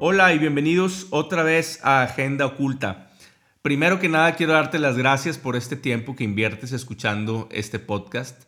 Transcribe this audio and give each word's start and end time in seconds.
Hola 0.00 0.32
y 0.32 0.38
bienvenidos 0.38 1.08
otra 1.10 1.42
vez 1.42 1.80
a 1.82 2.02
Agenda 2.02 2.46
Oculta. 2.46 3.10
Primero 3.62 3.98
que 3.98 4.08
nada 4.08 4.36
quiero 4.36 4.52
darte 4.52 4.78
las 4.78 4.96
gracias 4.96 5.38
por 5.38 5.56
este 5.56 5.74
tiempo 5.74 6.14
que 6.14 6.22
inviertes 6.22 6.70
escuchando 6.70 7.48
este 7.50 7.80
podcast. 7.80 8.44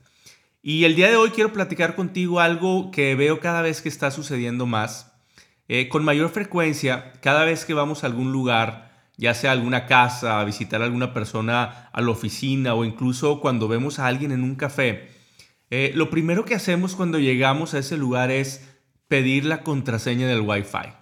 Y 0.62 0.84
el 0.84 0.94
día 0.94 1.08
de 1.08 1.16
hoy 1.16 1.30
quiero 1.30 1.52
platicar 1.52 1.96
contigo 1.96 2.38
algo 2.38 2.92
que 2.92 3.16
veo 3.16 3.40
cada 3.40 3.62
vez 3.62 3.82
que 3.82 3.88
está 3.88 4.12
sucediendo 4.12 4.64
más. 4.64 5.12
Eh, 5.66 5.88
con 5.88 6.04
mayor 6.04 6.30
frecuencia, 6.30 7.14
cada 7.20 7.44
vez 7.44 7.64
que 7.64 7.74
vamos 7.74 8.04
a 8.04 8.06
algún 8.06 8.30
lugar, 8.30 8.92
ya 9.16 9.34
sea 9.34 9.50
alguna 9.50 9.86
casa, 9.86 10.38
a 10.38 10.44
visitar 10.44 10.82
a 10.82 10.84
alguna 10.84 11.12
persona 11.12 11.88
a 11.92 12.00
la 12.00 12.10
oficina 12.10 12.74
o 12.74 12.84
incluso 12.84 13.40
cuando 13.40 13.66
vemos 13.66 13.98
a 13.98 14.06
alguien 14.06 14.30
en 14.30 14.44
un 14.44 14.54
café, 14.54 15.08
eh, 15.70 15.90
lo 15.96 16.10
primero 16.10 16.44
que 16.44 16.54
hacemos 16.54 16.94
cuando 16.94 17.18
llegamos 17.18 17.74
a 17.74 17.78
ese 17.78 17.96
lugar 17.96 18.30
es 18.30 18.70
pedir 19.08 19.46
la 19.46 19.64
contraseña 19.64 20.28
del 20.28 20.42
Wi-Fi. 20.42 20.99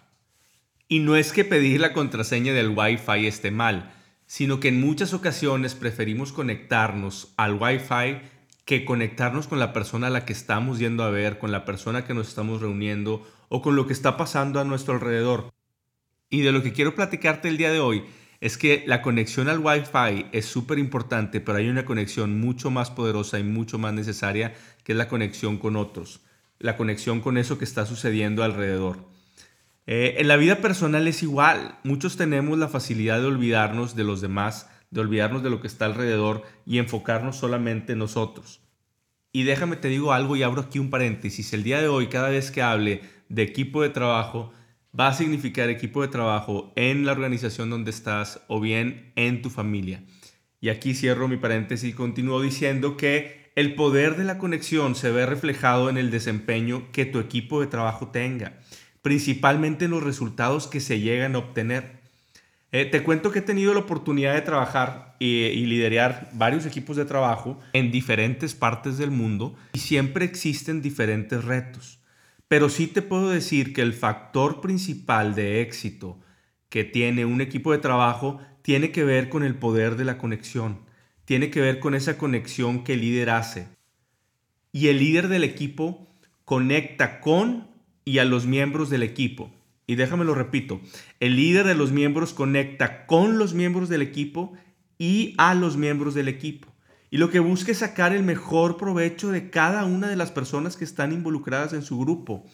Y 0.91 1.01
no 1.01 1.17
es 1.17 1.33
que 1.35 1.45
pedir 1.45 1.83
la 1.83 1.93
contraseña 1.93 2.55
del 2.55 2.71
Wi-Fi 2.71 3.27
esté 3.27 3.51
mal, 3.51 3.93
sino 4.27 4.59
que 4.59 4.69
en 4.69 4.81
muchas 4.81 5.13
ocasiones 5.13 5.75
preferimos 5.75 6.33
conectarnos 6.33 7.35
al 7.37 7.55
Wi-Fi 7.61 8.23
que 8.65 8.87
conectarnos 8.87 9.49
con 9.49 9.59
la 9.59 9.75
persona 9.75 10.07
a 10.07 10.11
la 10.11 10.25
que 10.25 10.33
estamos 10.33 10.79
yendo 10.79 11.03
a 11.03 11.11
ver, 11.11 11.39
con 11.39 11.53
la 11.53 11.67
persona 11.67 12.07
que 12.07 12.15
nos 12.15 12.29
estamos 12.29 12.63
reuniendo 12.63 13.27
o 13.51 13.61
con 13.61 13.77
lo 13.77 13.87
que 13.87 13.93
está 13.93 14.17
pasando 14.17 14.61
a 14.61 14.65
nuestro 14.65 14.95
alrededor. 14.95 15.53
Y 16.31 16.41
de 16.41 16.53
lo 16.53 16.63
que 16.63 16.73
quiero 16.73 16.95
platicarte 16.95 17.49
el 17.49 17.59
día 17.59 17.71
de 17.71 17.81
hoy 17.81 18.05
es 18.41 18.57
que 18.57 18.85
la 18.87 19.03
conexión 19.03 19.49
al 19.49 19.59
Wi-Fi 19.59 20.27
es 20.33 20.47
súper 20.47 20.79
importante, 20.79 21.43
pero 21.43 21.59
hay 21.59 21.69
una 21.69 21.85
conexión 21.85 22.41
mucho 22.41 22.71
más 22.71 22.91
poderosa 22.91 23.39
y 23.39 23.43
mucho 23.43 23.79
más 23.79 23.93
necesaria 23.93 24.55
que 24.85 24.93
es 24.93 24.99
la 24.99 25.09
conexión 25.09 25.59
con 25.59 25.77
otros, 25.77 26.21
la 26.59 26.79
conexión 26.79 27.21
con 27.21 27.37
eso 27.37 27.59
que 27.59 27.65
está 27.65 27.85
sucediendo 27.85 28.43
alrededor. 28.43 29.08
Eh, 29.91 30.21
en 30.21 30.29
la 30.29 30.37
vida 30.37 30.57
personal 30.57 31.09
es 31.09 31.23
igual. 31.23 31.79
Muchos 31.83 32.19
tenemos 32.19 32.59
la 32.59 32.69
facilidad 32.69 33.21
de 33.21 33.27
olvidarnos 33.27 33.97
de 33.97 34.05
los 34.05 34.21
demás, 34.21 34.69
de 34.91 35.01
olvidarnos 35.01 35.43
de 35.43 35.49
lo 35.49 35.63
que 35.63 35.67
está 35.67 35.87
alrededor 35.87 36.43
y 36.67 36.77
enfocarnos 36.77 37.37
solamente 37.37 37.95
en 37.95 38.01
nosotros. 38.01 38.61
Y 39.33 39.45
déjame 39.45 39.77
te 39.77 39.89
digo 39.89 40.13
algo 40.13 40.37
y 40.37 40.43
abro 40.43 40.61
aquí 40.61 40.79
un 40.79 40.91
paréntesis. 40.91 41.55
El 41.55 41.63
día 41.63 41.81
de 41.81 41.89
hoy, 41.89 42.09
cada 42.09 42.29
vez 42.29 42.51
que 42.51 42.61
hable 42.61 43.01
de 43.31 43.41
equipo 43.41 43.81
de 43.81 43.89
trabajo, 43.89 44.53
va 44.99 45.09
a 45.09 45.15
significar 45.15 45.71
equipo 45.71 46.03
de 46.03 46.09
trabajo 46.09 46.71
en 46.77 47.07
la 47.07 47.13
organización 47.13 47.71
donde 47.71 47.91
estás 47.91 48.43
o 48.47 48.61
bien 48.61 49.15
en 49.17 49.41
tu 49.41 49.49
familia. 49.49 50.05
Y 50.61 50.69
aquí 50.69 50.93
cierro 50.93 51.29
mi 51.29 51.39
paréntesis 51.39 51.89
y 51.89 51.95
continúo 51.95 52.43
diciendo 52.43 52.99
que 52.99 53.51
el 53.57 53.75
poder 53.75 54.19
de 54.19 54.25
la 54.25 54.37
conexión 54.37 54.95
se 54.95 55.11
ve 55.11 55.25
reflejado 55.25 55.89
en 55.89 55.97
el 55.97 56.11
desempeño 56.11 56.93
que 56.93 57.07
tu 57.07 57.21
equipo 57.21 57.63
de 57.63 57.69
trabajo 57.69 58.09
tenga 58.09 58.61
principalmente 59.03 59.87
en 59.87 59.93
los 59.93 60.03
resultados 60.03 60.67
que 60.67 60.81
se 60.81 61.01
llegan 61.01 61.35
a 61.35 61.39
obtener. 61.39 61.99
Eh, 62.71 62.85
te 62.85 63.03
cuento 63.03 63.31
que 63.31 63.39
he 63.39 63.43
tenido 63.43 63.73
la 63.73 63.81
oportunidad 63.81 64.35
de 64.35 64.43
trabajar 64.43 65.17
y, 65.19 65.45
y, 65.47 65.65
liderar 65.65 66.31
varios 66.35 66.67
equipos 66.67 66.97
de 66.97 67.07
trabajo 67.07 67.59
en 67.73 67.91
diferentes 67.91 68.55
partes 68.55 68.99
del 68.99 69.11
mundo 69.11 69.57
y 69.73 69.79
siempre 69.79 70.27
existen 70.27 70.83
diferentes 70.83 71.45
retos. 71.45 71.99
Pero 72.47 72.69
sí 72.69 72.87
te 72.87 73.03
puedo 73.03 73.31
decir 73.31 73.73
que 73.73 73.83
el 73.83 73.95
factor 73.95 74.61
principal 74.61 75.35
de 75.35 75.63
éxito 75.63 76.19
que 76.69 76.85
tiene 76.85 77.25
un 77.25 77.41
equipo 77.41 77.73
de 77.73 77.79
trabajo 77.79 78.41
tiene 78.63 78.91
que 78.91 79.05
ver 79.05 79.29
con 79.29 79.45
el 79.45 79.55
poder 79.55 79.97
de 79.97 80.05
la 80.05 80.19
conexión, 80.19 80.81
tiene 81.25 81.51
que 81.51 81.61
ver 81.61 81.79
con 81.79 81.95
esa 81.95 82.19
conexión 82.19 82.85
que 82.85 82.95
el 82.95 83.01
líder 83.01 83.31
hace. 83.31 83.69
Y 84.73 84.89
el 84.89 84.99
líder 84.99 85.29
del 85.29 85.45
equipo 85.45 86.07
conecta 86.45 87.21
con 87.21 87.69
y 88.09 88.21
a 88.21 88.25
los 88.25 88.47
miembros 88.47 88.89
del 88.89 89.03
equipo. 89.03 89.51
Y 89.87 89.97
déjame 89.97 90.25
lo 90.25 90.35
repito, 90.35 90.81
el 91.21 91.37
líder 91.37 91.67
de 91.67 91.75
los 91.75 91.93
miembros 91.93 92.33
conecta 92.33 93.05
con 93.05 93.37
los 93.37 93.53
miembros 93.53 93.91
del 93.91 94.01
equipo 94.01 94.55
y 94.97 95.35
a 95.37 95.55
los 95.55 95.77
miembros 95.77 96.15
del 96.15 96.29
equipo. 96.29 96.69
Y 97.11 97.19
lo 97.19 97.29
que 97.29 97.39
busca 97.39 97.71
es 97.71 97.79
sacar 97.79 98.15
el 98.15 98.23
mejor 98.23 98.79
provecho 98.79 99.31
de 99.31 99.51
cada 99.51 99.85
una 99.85 100.09
de 100.09 100.17
las 100.17 100.31
personas 100.31 100.79
que 100.79 100.85
están 100.85 101.13
involucradas 101.13 101.75
en 101.75 101.83
su 101.83 101.99
grupo. 101.99 102.47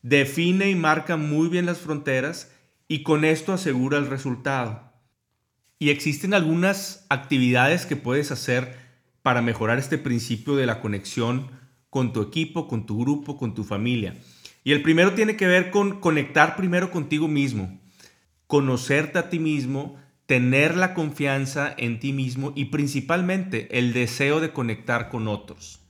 Define 0.00 0.70
y 0.70 0.74
marca 0.74 1.18
muy 1.18 1.48
bien 1.48 1.66
las 1.66 1.78
fronteras 1.78 2.50
y 2.88 3.02
con 3.02 3.26
esto 3.26 3.52
asegura 3.52 3.98
el 3.98 4.08
resultado. 4.08 4.94
Y 5.78 5.90
existen 5.90 6.32
algunas 6.32 7.04
actividades 7.10 7.84
que 7.84 7.96
puedes 7.96 8.30
hacer 8.30 8.78
para 9.20 9.42
mejorar 9.42 9.78
este 9.78 9.98
principio 9.98 10.56
de 10.56 10.64
la 10.64 10.80
conexión 10.80 11.50
con 11.90 12.14
tu 12.14 12.22
equipo, 12.22 12.66
con 12.66 12.86
tu 12.86 12.98
grupo, 12.98 13.36
con 13.36 13.52
tu 13.52 13.62
familia. 13.62 14.16
Y 14.66 14.72
el 14.72 14.82
primero 14.82 15.12
tiene 15.12 15.36
que 15.36 15.46
ver 15.46 15.70
con 15.70 16.00
conectar 16.00 16.56
primero 16.56 16.90
contigo 16.90 17.28
mismo, 17.28 17.78
conocerte 18.48 19.16
a 19.16 19.28
ti 19.30 19.38
mismo, 19.38 19.96
tener 20.26 20.76
la 20.76 20.92
confianza 20.92 21.72
en 21.78 22.00
ti 22.00 22.12
mismo 22.12 22.52
y 22.56 22.64
principalmente 22.64 23.78
el 23.78 23.92
deseo 23.92 24.40
de 24.40 24.52
conectar 24.52 25.08
con 25.08 25.28
otros. 25.28 25.82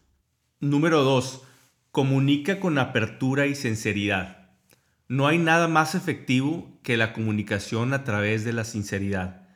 Número 0.60 1.04
dos, 1.04 1.42
comunica 1.90 2.60
con 2.60 2.76
apertura 2.76 3.46
y 3.46 3.54
sinceridad. 3.54 4.50
No 5.08 5.26
hay 5.26 5.38
nada 5.38 5.68
más 5.68 5.94
efectivo 5.94 6.78
que 6.82 6.98
la 6.98 7.14
comunicación 7.14 7.94
a 7.94 8.04
través 8.04 8.44
de 8.44 8.52
la 8.52 8.64
sinceridad. 8.64 9.48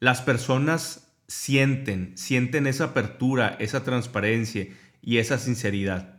Las 0.00 0.20
personas 0.20 1.14
sienten, 1.28 2.12
sienten 2.18 2.66
esa 2.66 2.84
apertura, 2.84 3.56
esa 3.58 3.84
transparencia 3.84 4.68
y 5.00 5.16
esa 5.16 5.38
sinceridad. 5.38 6.15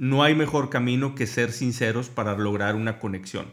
No 0.00 0.22
hay 0.22 0.34
mejor 0.34 0.70
camino 0.70 1.14
que 1.14 1.26
ser 1.26 1.52
sinceros 1.52 2.08
para 2.08 2.34
lograr 2.34 2.74
una 2.74 2.98
conexión. 2.98 3.52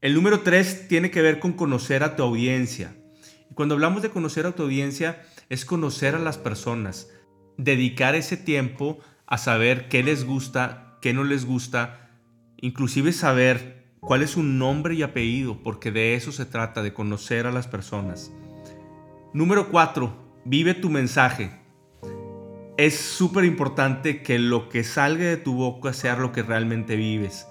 El 0.00 0.14
número 0.14 0.42
tres 0.42 0.86
tiene 0.86 1.10
que 1.10 1.22
ver 1.22 1.40
con 1.40 1.54
conocer 1.54 2.04
a 2.04 2.14
tu 2.14 2.22
audiencia. 2.22 2.94
Y 3.50 3.54
cuando 3.54 3.74
hablamos 3.74 4.02
de 4.02 4.10
conocer 4.10 4.46
a 4.46 4.52
tu 4.52 4.62
audiencia, 4.62 5.20
es 5.48 5.64
conocer 5.64 6.14
a 6.14 6.20
las 6.20 6.38
personas, 6.38 7.10
dedicar 7.56 8.14
ese 8.14 8.36
tiempo 8.36 9.00
a 9.26 9.38
saber 9.38 9.88
qué 9.88 10.04
les 10.04 10.24
gusta, 10.24 10.96
qué 11.02 11.12
no 11.12 11.24
les 11.24 11.46
gusta, 11.46 12.12
inclusive 12.56 13.12
saber 13.12 13.96
cuál 13.98 14.22
es 14.22 14.30
su 14.30 14.44
nombre 14.44 14.94
y 14.94 15.02
apellido, 15.02 15.60
porque 15.64 15.90
de 15.90 16.14
eso 16.14 16.30
se 16.30 16.46
trata, 16.46 16.80
de 16.80 16.94
conocer 16.94 17.48
a 17.48 17.50
las 17.50 17.66
personas. 17.66 18.30
Número 19.34 19.68
cuatro, 19.68 20.16
vive 20.44 20.74
tu 20.74 20.90
mensaje 20.90 21.50
es 22.78 22.96
súper 22.96 23.44
importante 23.44 24.22
que 24.22 24.38
lo 24.38 24.68
que 24.68 24.84
salga 24.84 25.24
de 25.24 25.36
tu 25.36 25.54
boca 25.54 25.92
sea 25.92 26.16
lo 26.16 26.30
que 26.30 26.44
realmente 26.44 26.94
vives. 26.94 27.48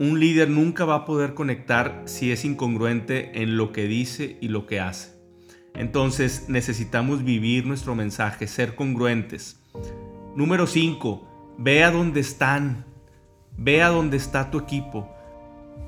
Un 0.00 0.18
líder 0.18 0.50
nunca 0.50 0.84
va 0.84 0.96
a 0.96 1.04
poder 1.04 1.34
conectar 1.34 2.02
si 2.06 2.32
es 2.32 2.44
incongruente 2.44 3.42
en 3.42 3.56
lo 3.56 3.70
que 3.72 3.84
dice 3.84 4.38
y 4.40 4.48
lo 4.48 4.66
que 4.66 4.80
hace. 4.80 5.16
Entonces 5.72 6.48
necesitamos 6.48 7.22
vivir 7.22 7.64
nuestro 7.64 7.94
mensaje, 7.94 8.48
ser 8.48 8.74
congruentes. 8.74 9.60
Número 10.34 10.66
5. 10.66 11.54
Ve 11.58 11.84
a 11.84 11.92
dónde 11.92 12.18
están. 12.18 12.86
Ve 13.56 13.84
a 13.84 13.88
dónde 13.90 14.16
está 14.16 14.50
tu 14.50 14.58
equipo. 14.58 15.08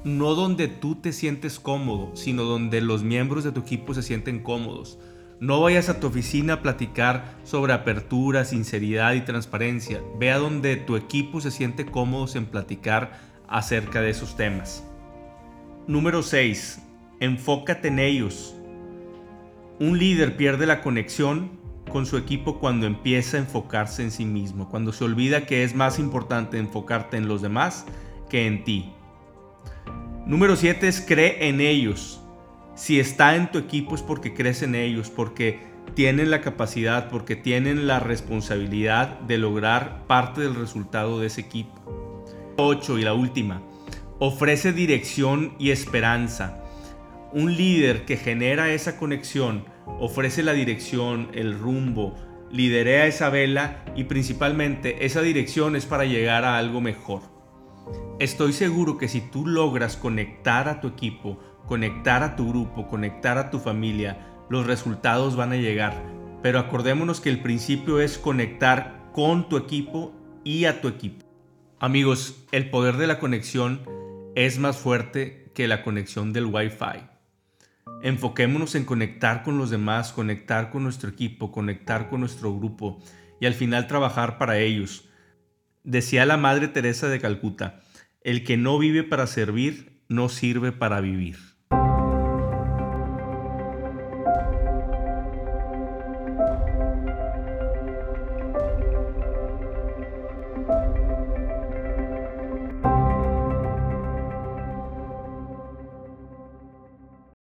No 0.05 0.37
donde 0.37 0.69
tú 0.69 0.95
te 0.95 1.13
sientes 1.13 1.59
cómodo, 1.59 2.15
sino 2.15 2.45
donde 2.45 2.81
los 2.81 3.03
miembros 3.03 3.43
de 3.43 3.51
tu 3.51 3.63
equipo 3.63 3.93
se 3.93 4.05
sienten 4.05 4.41
cómodos. 4.41 5.01
No 5.43 5.61
vayas 5.61 5.89
a 5.89 5.99
tu 5.99 6.07
oficina 6.07 6.53
a 6.53 6.63
platicar 6.63 7.35
sobre 7.43 7.73
apertura, 7.73 8.45
sinceridad 8.45 9.15
y 9.15 9.23
transparencia. 9.23 10.01
Ve 10.17 10.31
a 10.31 10.39
donde 10.39 10.77
tu 10.77 10.95
equipo 10.95 11.41
se 11.41 11.51
siente 11.51 11.85
cómodo 11.85 12.29
en 12.37 12.47
platicar 12.47 13.19
acerca 13.49 14.01
de 14.01 14.11
esos 14.11 14.37
temas. 14.37 14.87
Número 15.89 16.23
6. 16.23 16.81
Enfócate 17.19 17.89
en 17.89 17.99
ellos. 17.99 18.55
Un 19.81 19.99
líder 19.99 20.37
pierde 20.37 20.65
la 20.65 20.81
conexión 20.81 21.59
con 21.91 22.07
su 22.07 22.19
equipo 22.19 22.61
cuando 22.61 22.87
empieza 22.87 23.37
a 23.37 23.41
enfocarse 23.41 24.05
en 24.05 24.13
sí 24.13 24.25
mismo, 24.25 24.69
cuando 24.69 24.93
se 24.93 25.03
olvida 25.03 25.45
que 25.45 25.65
es 25.65 25.75
más 25.75 25.99
importante 25.99 26.57
enfocarte 26.57 27.17
en 27.17 27.27
los 27.27 27.43
demás 27.43 27.85
que 28.31 28.47
en 28.47 28.63
ti. 28.63 28.93
Número 30.25 30.55
7 30.55 30.87
es 30.87 31.01
cree 31.01 31.49
en 31.49 31.61
ellos. 31.61 32.22
Si 32.75 32.99
está 32.99 33.37
en 33.37 33.51
tu 33.51 33.59
equipo 33.59 33.95
es 33.95 34.03
porque 34.03 34.33
crees 34.33 34.63
en 34.63 34.75
ellos, 34.75 35.11
porque 35.11 35.61
tienen 35.95 36.31
la 36.31 36.41
capacidad, 36.41 37.11
porque 37.11 37.37
tienen 37.37 37.87
la 37.87 38.01
responsabilidad 38.01 39.21
de 39.21 39.37
lograr 39.37 40.07
parte 40.07 40.41
del 40.41 40.55
resultado 40.55 41.21
de 41.21 41.27
ese 41.27 41.43
equipo. 41.43 42.25
8 42.57 42.99
y 42.99 43.03
la 43.03 43.15
última, 43.15 43.63
ofrece 44.19 44.73
dirección 44.73 45.55
y 45.59 45.71
esperanza. 45.71 46.63
Un 47.33 47.57
líder 47.57 48.05
que 48.05 48.17
genera 48.17 48.73
esa 48.73 48.97
conexión, 48.97 49.65
ofrece 50.01 50.43
la 50.43 50.53
dirección, 50.53 51.29
el 51.35 51.59
rumbo, 51.59 52.15
liderea 52.51 53.07
esa 53.07 53.31
vela 53.31 53.85
y 53.97 54.05
principalmente 54.05 55.05
esa 55.05 55.23
dirección 55.23 55.77
es 55.77 55.87
para 55.87 56.05
llegar 56.05 56.45
a 56.45 56.59
algo 56.59 56.81
mejor. 56.81 57.23
Estoy 58.19 58.53
seguro 58.53 58.99
que 58.99 59.09
si 59.09 59.21
tú 59.21 59.47
logras 59.47 59.97
conectar 59.97 60.69
a 60.69 60.81
tu 60.81 60.89
equipo, 60.89 61.39
conectar 61.67 62.23
a 62.23 62.37
tu 62.37 62.49
grupo, 62.49 62.89
conectar 62.89 63.39
a 63.39 63.51
tu 63.51 63.59
familia, 63.59 64.19
los 64.49 64.67
resultados 64.67 65.37
van 65.37 65.53
a 65.53 65.57
llegar. 65.57 65.95
Pero 66.43 66.59
acordémonos 66.59 67.21
que 67.21 67.31
el 67.31 67.41
principio 67.41 68.01
es 68.01 68.19
conectar 68.19 69.11
con 69.13 69.49
tu 69.49 69.57
equipo 69.57 70.15
y 70.45 70.65
a 70.65 70.81
tu 70.81 70.89
equipo. 70.89 71.25
Amigos, 71.79 72.45
el 72.53 72.71
poder 72.71 72.97
de 72.97 73.07
la 73.07 73.19
conexión 73.19 73.83
es 74.35 74.59
más 74.59 74.77
fuerte 74.77 75.51
que 75.55 75.69
la 75.69 75.83
conexión 75.83 76.33
del 76.33 76.47
Wi-Fi. 76.47 77.09
Enfoquémonos 78.03 78.75
en 78.75 78.85
conectar 78.85 79.43
con 79.43 79.59
los 79.59 79.71
demás, 79.71 80.13
conectar 80.13 80.71
con 80.71 80.83
nuestro 80.83 81.11
equipo, 81.11 81.53
conectar 81.53 82.09
con 82.09 82.21
nuestro 82.21 82.57
grupo 82.57 83.01
y 83.41 83.47
al 83.47 83.55
final 83.55 83.87
trabajar 83.87 84.39
para 84.39 84.59
ellos. 84.59 85.09
Decía 85.85 86.27
la 86.27 86.37
Madre 86.37 86.69
Teresa 86.69 87.09
de 87.09 87.21
Calcuta, 87.21 87.81
el 88.23 88.45
que 88.45 88.57
no 88.57 88.79
vive 88.79 89.03
para 89.03 89.27
servir, 89.27 90.03
no 90.09 90.29
sirve 90.29 90.73
para 90.73 91.01
vivir. 91.01 91.52